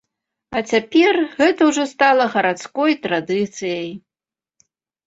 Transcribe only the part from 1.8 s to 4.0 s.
стала гарадской традыцыяй.